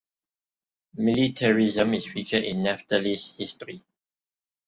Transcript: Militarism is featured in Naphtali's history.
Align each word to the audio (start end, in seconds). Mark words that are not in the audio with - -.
Militarism 0.95 1.93
is 1.93 2.07
featured 2.07 2.43
in 2.43 2.63
Naphtali's 2.63 3.35
history. 3.37 3.83